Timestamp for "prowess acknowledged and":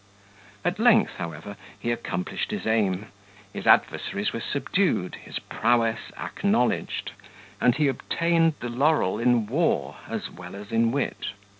5.37-7.75